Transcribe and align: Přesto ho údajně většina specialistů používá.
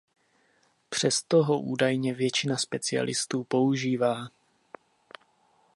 Přesto 0.89 1.43
ho 1.43 1.59
údajně 1.61 2.13
většina 2.13 2.57
specialistů 2.57 3.43
používá. 3.43 4.27